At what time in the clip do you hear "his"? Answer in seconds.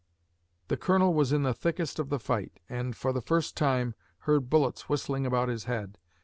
5.47-5.65